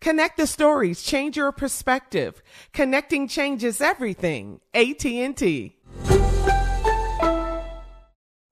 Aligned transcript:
Connect 0.00 0.36
the 0.36 0.46
stories, 0.46 1.02
change 1.02 1.36
your 1.36 1.52
perspective. 1.52 2.42
Connecting 2.72 3.28
changes 3.28 3.80
everything. 3.80 4.60
AT&T. 4.74 5.76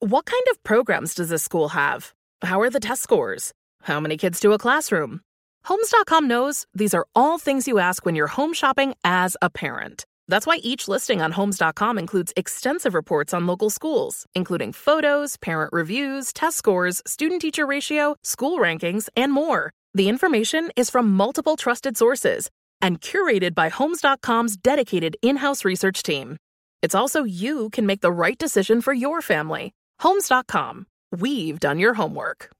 What 0.00 0.26
kind 0.26 0.42
of 0.50 0.62
programs 0.62 1.14
does 1.14 1.30
this 1.30 1.42
school 1.42 1.68
have? 1.70 2.12
How 2.42 2.60
are 2.60 2.70
the 2.70 2.80
test 2.80 3.02
scores? 3.02 3.52
How 3.82 3.98
many 3.98 4.16
kids 4.16 4.40
do 4.40 4.52
a 4.52 4.58
classroom? 4.58 5.20
Homes.com 5.64 6.28
knows 6.28 6.64
these 6.74 6.94
are 6.94 7.06
all 7.14 7.38
things 7.38 7.66
you 7.66 7.78
ask 7.78 8.04
when 8.06 8.14
you're 8.14 8.28
home 8.28 8.52
shopping 8.52 8.94
as 9.04 9.36
a 9.42 9.50
parent. 9.50 10.04
That's 10.28 10.46
why 10.46 10.58
each 10.62 10.86
listing 10.88 11.22
on 11.22 11.32
Homes.com 11.32 11.98
includes 11.98 12.32
extensive 12.36 12.94
reports 12.94 13.32
on 13.32 13.46
local 13.46 13.70
schools, 13.70 14.26
including 14.34 14.72
photos, 14.72 15.36
parent 15.38 15.72
reviews, 15.72 16.32
test 16.32 16.58
scores, 16.58 17.02
student 17.06 17.40
teacher 17.40 17.66
ratio, 17.66 18.16
school 18.22 18.58
rankings, 18.58 19.08
and 19.16 19.32
more. 19.32 19.72
The 19.96 20.10
information 20.10 20.68
is 20.76 20.90
from 20.90 21.10
multiple 21.10 21.56
trusted 21.56 21.96
sources 21.96 22.50
and 22.82 23.00
curated 23.00 23.54
by 23.54 23.70
Homes.com's 23.70 24.58
dedicated 24.58 25.16
in 25.22 25.36
house 25.36 25.64
research 25.64 26.02
team. 26.02 26.36
It's 26.82 26.94
also 26.94 27.24
you 27.24 27.70
can 27.70 27.86
make 27.86 28.02
the 28.02 28.12
right 28.12 28.36
decision 28.36 28.82
for 28.82 28.92
your 28.92 29.22
family. 29.22 29.72
Homes.com. 30.00 30.86
We've 31.12 31.58
done 31.58 31.78
your 31.78 31.94
homework. 31.94 32.50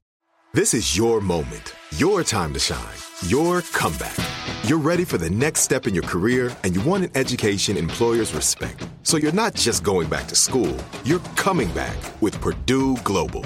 This 0.55 0.73
is 0.73 0.97
your 0.97 1.21
moment, 1.21 1.75
your 1.95 2.23
time 2.23 2.53
to 2.53 2.59
shine, 2.59 2.97
your 3.27 3.61
comeback. 3.71 4.17
You're 4.63 4.79
ready 4.79 5.05
for 5.05 5.19
the 5.19 5.29
next 5.29 5.59
step 5.59 5.85
in 5.85 5.93
your 5.93 6.05
career 6.05 6.57
and 6.63 6.75
you 6.75 6.81
want 6.81 7.03
an 7.03 7.11
education 7.13 7.77
employers 7.77 8.33
respect. 8.33 8.87
So 9.03 9.17
you're 9.17 9.43
not 9.43 9.53
just 9.53 9.83
going 9.83 10.09
back 10.09 10.27
to 10.29 10.35
school, 10.35 10.75
you're 11.03 11.19
coming 11.35 11.71
back 11.73 11.97
with 12.19 12.41
Purdue 12.41 12.97
Global. 13.03 13.45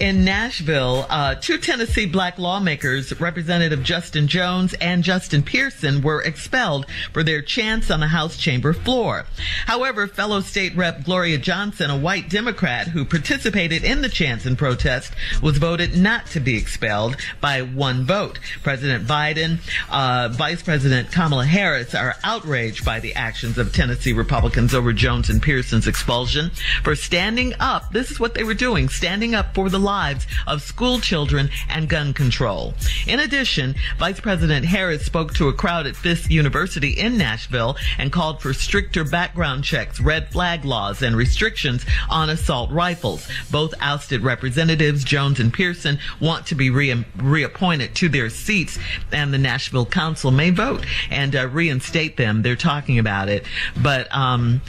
in 0.00 0.24
Nashville, 0.24 1.06
uh, 1.10 1.34
two 1.34 1.58
Tennessee 1.58 2.06
black 2.06 2.38
lawmakers, 2.38 3.18
Representative 3.20 3.82
Justin 3.82 4.28
Jones 4.28 4.72
and 4.80 5.04
Justin 5.04 5.42
Pearson, 5.42 6.00
were 6.00 6.22
expelled 6.22 6.86
for 7.12 7.22
their 7.22 7.42
chants 7.42 7.90
on 7.90 8.00
the 8.00 8.06
House 8.06 8.38
chamber 8.38 8.72
floor. 8.72 9.26
However, 9.66 10.06
fellow 10.06 10.40
state 10.40 10.74
rep 10.74 11.04
Gloria 11.04 11.36
Johnson, 11.36 11.90
a 11.90 11.98
white 11.98 12.30
Democrat 12.30 12.88
who 12.88 13.04
participated 13.04 13.84
in 13.84 14.00
the 14.00 14.08
chants 14.08 14.46
and 14.46 14.56
protest, 14.56 15.12
was 15.42 15.58
voted 15.58 15.94
not 15.94 16.26
to 16.28 16.40
be 16.40 16.56
expelled 16.56 17.16
by 17.42 17.60
one 17.60 18.06
vote. 18.06 18.38
President 18.62 19.06
Biden, 19.06 19.58
uh, 19.90 20.30
Vice 20.32 20.62
President 20.62 21.12
Kamala 21.12 21.44
Harris 21.44 21.94
are 21.94 22.16
outraged 22.24 22.86
by 22.86 23.00
the 23.00 23.14
actions 23.14 23.58
of 23.58 23.74
Tennessee 23.74 24.14
Republicans 24.14 24.74
over 24.74 24.94
Jones 24.94 25.28
and 25.28 25.42
Pearson's 25.42 25.86
expulsion 25.86 26.50
for 26.82 26.96
standing 26.96 27.52
up. 27.60 27.92
This 27.92 28.10
is 28.10 28.18
what 28.18 28.32
they 28.32 28.44
were 28.44 28.54
doing, 28.54 28.88
standing 28.88 29.34
up 29.34 29.54
for 29.54 29.68
the 29.68 29.89
lives 29.90 30.24
of 30.46 30.62
school 30.62 31.00
children 31.00 31.50
and 31.68 31.88
gun 31.88 32.14
control. 32.14 32.74
In 33.08 33.18
addition, 33.18 33.74
Vice 33.98 34.20
President 34.20 34.64
Harris 34.64 35.04
spoke 35.04 35.34
to 35.34 35.48
a 35.48 35.52
crowd 35.52 35.86
at 35.88 35.96
Fisk 35.96 36.30
University 36.30 36.90
in 36.90 37.18
Nashville 37.18 37.76
and 37.98 38.12
called 38.12 38.40
for 38.40 38.52
stricter 38.52 39.02
background 39.02 39.64
checks, 39.64 39.98
red 39.98 40.30
flag 40.30 40.64
laws, 40.64 41.02
and 41.02 41.16
restrictions 41.16 41.84
on 42.08 42.30
assault 42.30 42.70
rifles. 42.70 43.26
Both 43.50 43.74
ousted 43.80 44.22
representatives, 44.22 45.02
Jones 45.02 45.40
and 45.40 45.52
Pearson, 45.52 45.98
want 46.20 46.46
to 46.46 46.54
be 46.54 46.70
re- 46.70 47.04
reappointed 47.16 47.96
to 47.96 48.08
their 48.08 48.30
seats, 48.30 48.78
and 49.10 49.34
the 49.34 49.38
Nashville 49.38 49.86
Council 49.86 50.30
may 50.30 50.50
vote 50.50 50.86
and 51.10 51.34
uh, 51.34 51.48
reinstate 51.48 52.16
them. 52.16 52.42
They're 52.42 52.54
talking 52.54 53.00
about 53.00 53.28
it. 53.28 53.44
But, 53.82 54.06
um, 54.14 54.62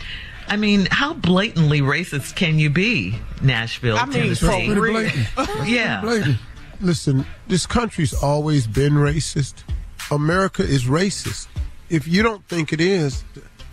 I 0.52 0.58
mean, 0.58 0.86
how 0.92 1.14
blatantly 1.14 1.80
racist 1.80 2.36
can 2.36 2.60
you 2.60 2.70
be, 2.70 3.18
Nashville, 3.42 3.96
I 3.96 4.04
mean, 4.04 4.36
Tennessee? 4.36 4.74
real. 4.74 5.04
yeah. 5.66 6.02
Blatant. 6.02 6.40
Listen, 6.82 7.26
this 7.48 7.66
country's 7.66 8.14
always 8.14 8.68
been 8.68 8.96
racist. 8.96 9.64
America 10.12 10.62
is 10.62 10.84
racist. 10.84 11.48
If 11.90 12.06
you 12.06 12.22
don't 12.22 12.46
think 12.50 12.74
it 12.74 12.82
is, 12.82 13.24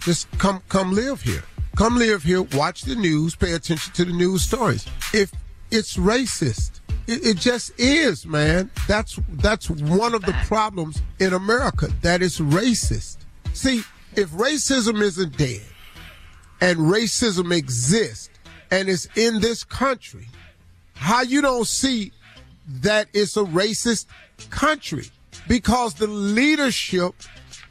just 0.03 0.31
come 0.39 0.63
come 0.69 0.93
live 0.93 1.21
here. 1.21 1.43
Come 1.75 1.97
live 1.97 2.23
here, 2.23 2.43
watch 2.43 2.83
the 2.83 2.95
news, 2.95 3.35
pay 3.35 3.55
attention 3.55 3.93
to 3.95 4.05
the 4.05 4.13
news 4.13 4.43
stories. 4.43 4.87
If 5.13 5.33
it's 5.73 5.97
racist, 5.97 6.79
it, 7.09 7.27
it 7.27 7.37
just 7.39 7.73
is, 7.77 8.25
man. 8.25 8.71
That's 8.87 9.19
that's 9.31 9.69
one 9.69 10.15
of 10.15 10.23
the 10.23 10.37
problems 10.45 11.03
in 11.19 11.35
America. 11.35 11.89
That 12.03 12.23
is 12.23 12.39
racist. 12.39 13.17
See, 13.53 13.83
if 14.15 14.31
racism 14.31 15.03
isn't 15.03 15.37
dead 15.37 15.63
and 16.61 16.79
racism 16.79 17.57
exists 17.57 18.31
and 18.71 18.89
it's 18.89 19.09
in 19.17 19.41
this 19.41 19.65
country, 19.65 20.27
how 20.95 21.23
you 21.23 21.41
don't 21.41 21.67
see 21.67 22.13
that 22.69 23.09
it's 23.15 23.37
a 23.37 23.45
racist 23.45 24.07
country 24.51 25.07
because 25.47 25.95
the 25.95 26.07
leadership 26.07 27.15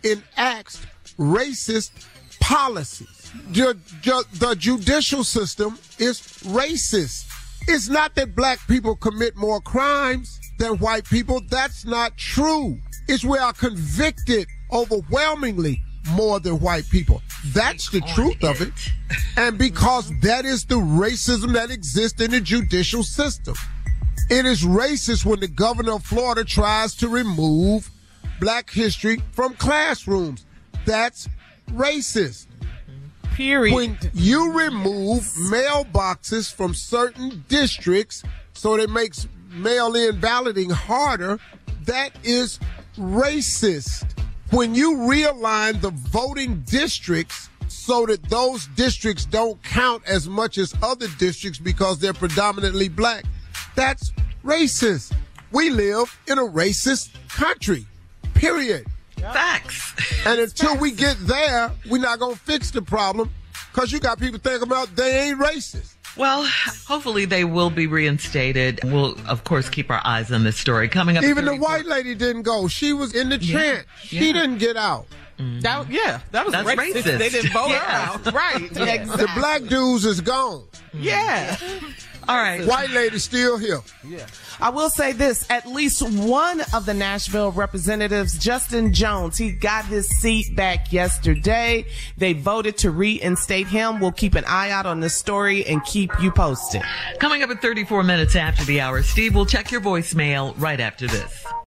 enacts 0.03 0.85
racist 1.19 1.91
policies. 2.39 3.31
Ju- 3.51 3.73
the 4.01 4.55
judicial 4.57 5.23
system 5.23 5.77
is 5.99 6.19
racist. 6.45 7.25
It's 7.67 7.89
not 7.89 8.15
that 8.15 8.35
black 8.35 8.59
people 8.67 8.95
commit 8.95 9.35
more 9.35 9.61
crimes 9.61 10.39
than 10.57 10.77
white 10.77 11.05
people. 11.05 11.41
That's 11.49 11.85
not 11.85 12.17
true. 12.17 12.79
It's 13.07 13.23
we 13.23 13.37
are 13.37 13.53
convicted 13.53 14.47
overwhelmingly 14.71 15.83
more 16.11 16.39
than 16.39 16.59
white 16.59 16.89
people. 16.89 17.21
That's 17.53 17.89
the 17.89 18.01
truth 18.01 18.43
of 18.43 18.61
it. 18.61 18.73
And 19.35 19.57
because 19.57 20.11
that 20.21 20.45
is 20.45 20.65
the 20.65 20.75
racism 20.75 21.53
that 21.53 21.71
exists 21.71 22.21
in 22.21 22.31
the 22.31 22.41
judicial 22.41 23.03
system. 23.03 23.55
It 24.29 24.45
is 24.45 24.63
racist 24.63 25.25
when 25.25 25.39
the 25.39 25.47
governor 25.47 25.93
of 25.93 26.03
Florida 26.03 26.43
tries 26.43 26.95
to 26.95 27.07
remove 27.07 27.89
black 28.39 28.69
history 28.69 29.21
from 29.31 29.53
classrooms. 29.53 30.45
That's 30.85 31.29
racist. 31.71 32.47
Period. 33.35 33.73
When 33.73 33.97
you 34.13 34.51
remove 34.51 35.23
mailboxes 35.51 36.53
from 36.53 36.73
certain 36.73 37.45
districts 37.47 38.23
so 38.53 38.75
that 38.75 38.83
it 38.83 38.89
makes 38.89 39.27
mail 39.51 39.95
in 39.95 40.19
balloting 40.19 40.71
harder, 40.71 41.39
that 41.85 42.11
is 42.23 42.59
racist. 42.97 44.05
When 44.51 44.73
you 44.73 44.93
realign 44.95 45.81
the 45.81 45.89
voting 45.91 46.63
districts 46.65 47.49
so 47.67 48.05
that 48.05 48.23
those 48.29 48.67
districts 48.67 49.25
don't 49.25 49.61
count 49.61 50.03
as 50.07 50.29
much 50.29 50.57
as 50.57 50.73
other 50.81 51.07
districts 51.19 51.59
because 51.59 51.99
they're 51.99 52.13
predominantly 52.13 52.87
black, 52.87 53.25
that's 53.75 54.13
racist. 54.45 55.13
We 55.51 55.69
live 55.69 56.17
in 56.27 56.37
a 56.37 56.43
racist 56.43 57.09
country. 57.29 57.85
Period. 58.33 58.85
Facts. 59.17 59.93
And 60.25 60.39
until 60.39 60.77
we 60.77 60.91
get 60.91 61.17
there, 61.27 61.71
we're 61.89 62.01
not 62.01 62.19
gonna 62.19 62.35
fix 62.35 62.71
the 62.71 62.81
problem 62.81 63.29
because 63.73 63.91
you 63.91 63.99
got 63.99 64.17
people 64.19 64.39
thinking 64.39 64.63
about 64.63 64.95
they 64.95 65.27
ain't 65.27 65.39
racist. 65.39 65.96
Well, 66.17 66.45
hopefully 66.87 67.25
they 67.25 67.43
will 67.43 67.69
be 67.69 67.87
reinstated. 67.87 68.79
We'll, 68.83 69.15
of 69.27 69.43
course, 69.43 69.69
keep 69.69 69.91
our 69.91 70.01
eyes 70.03 70.31
on 70.31 70.43
this 70.43 70.57
story. 70.57 70.89
Coming 70.89 71.17
up, 71.17 71.23
even 71.23 71.45
the 71.45 71.55
white 71.55 71.85
lady 71.85 72.15
didn't 72.15 72.43
go. 72.43 72.67
She 72.67 72.93
was 72.93 73.13
in 73.13 73.29
the 73.29 73.37
yeah. 73.37 73.53
trench. 73.53 73.87
Yeah. 74.09 74.19
She 74.19 74.33
didn't 74.33 74.57
get 74.57 74.77
out. 74.77 75.05
Mm-hmm. 75.37 75.59
That, 75.59 75.89
yeah, 75.91 76.21
that 76.31 76.45
was 76.45 76.53
That's 76.53 76.67
racist. 76.67 76.93
racist. 76.93 77.17
They 77.19 77.29
didn't 77.29 77.53
vote 77.53 77.69
yeah. 77.69 77.79
her 77.79 78.29
out. 78.29 78.33
Right. 78.33 78.71
Yeah. 78.71 78.93
Exactly. 78.93 79.25
The 79.25 79.31
black 79.35 79.63
dudes 79.63 80.05
is 80.05 80.21
gone. 80.21 80.63
Yeah. 80.93 81.57
All 82.27 82.35
right. 82.35 82.65
White 82.65 82.89
lady 82.89 83.19
still 83.19 83.57
here. 83.57 83.79
Yeah. 84.05 84.25
I 84.59 84.69
will 84.69 84.89
say 84.89 85.13
this, 85.13 85.49
at 85.49 85.65
least 85.65 86.01
one 86.01 86.61
of 86.73 86.85
the 86.85 86.93
Nashville 86.93 87.51
representatives, 87.51 88.37
Justin 88.37 88.91
Jones, 88.91 89.37
he 89.37 89.51
got 89.51 89.85
his 89.85 90.09
seat 90.19 90.55
back 90.55 90.91
yesterday. 90.91 91.85
They 92.17 92.33
voted 92.33 92.77
to 92.79 92.91
reinstate 92.91 93.67
him. 93.67 93.99
We'll 93.99 94.11
keep 94.11 94.35
an 94.35 94.45
eye 94.45 94.71
out 94.71 94.85
on 94.85 94.99
this 94.99 95.15
story 95.15 95.65
and 95.65 95.83
keep 95.85 96.11
you 96.19 96.31
posted. 96.31 96.81
Coming 97.19 97.43
up 97.43 97.49
at 97.49 97.61
34 97.61 98.03
minutes 98.03 98.35
after 98.35 98.65
the 98.65 98.81
hour, 98.81 99.03
Steve 99.03 99.35
will 99.35 99.45
check 99.45 99.71
your 99.71 99.81
voicemail 99.81 100.53
right 100.57 100.79
after 100.79 101.07
this. 101.07 101.45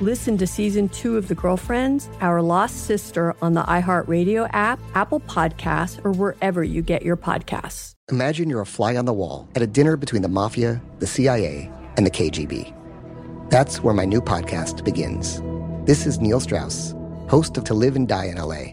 Listen 0.00 0.38
to 0.38 0.46
season 0.46 0.88
two 0.88 1.18
of 1.18 1.28
The 1.28 1.34
Girlfriends, 1.34 2.08
Our 2.22 2.40
Lost 2.40 2.86
Sister 2.86 3.36
on 3.42 3.52
the 3.52 3.62
iHeartRadio 3.64 4.48
app, 4.54 4.80
Apple 4.94 5.20
Podcasts, 5.20 6.02
or 6.02 6.12
wherever 6.12 6.64
you 6.64 6.80
get 6.80 7.02
your 7.02 7.18
podcasts. 7.18 7.92
Imagine 8.10 8.48
you're 8.48 8.62
a 8.62 8.66
fly 8.66 8.96
on 8.96 9.04
the 9.04 9.12
wall 9.12 9.46
at 9.54 9.60
a 9.60 9.66
dinner 9.66 9.98
between 9.98 10.22
the 10.22 10.28
mafia, 10.28 10.80
the 11.00 11.06
CIA, 11.06 11.70
and 11.98 12.06
the 12.06 12.10
KGB. 12.10 12.72
That's 13.50 13.82
where 13.82 13.92
my 13.92 14.06
new 14.06 14.22
podcast 14.22 14.86
begins. 14.86 15.42
This 15.84 16.06
is 16.06 16.18
Neil 16.18 16.40
Strauss, 16.40 16.94
host 17.28 17.58
of 17.58 17.64
To 17.64 17.74
Live 17.74 17.94
and 17.94 18.08
Die 18.08 18.24
in 18.24 18.36
LA, 18.36 18.72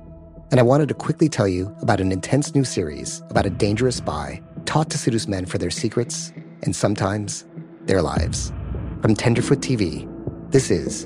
and 0.51 0.61
I 0.61 0.63
wanted 0.63 0.87
to 0.87 0.93
quickly 0.93 1.27
tell 1.27 1.49
you 1.49 1.75
about 1.81 1.99
an 1.99 2.13
intense 2.13 2.55
new 2.55 2.63
series 2.63 3.21
about 3.29 3.45
a 3.45 3.49
dangerous 3.49 3.97
spy 3.97 4.41
taught 4.63 4.89
to 4.91 4.97
seduce 4.97 5.27
men 5.27 5.45
for 5.45 5.57
their 5.57 5.71
secrets 5.71 6.31
and 6.63 6.73
sometimes 6.73 7.43
their 7.83 8.01
lives. 8.01 8.53
From 9.01 9.13
Tenderfoot 9.13 9.59
TV, 9.59 10.09
this 10.51 10.71
is 10.71 11.05